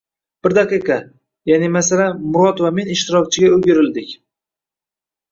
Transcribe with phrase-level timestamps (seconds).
[0.45, 0.95] Bir daqiqa,
[1.49, 4.15] ya’ni masalan, Murod va men ishtirokchiga o‘girildik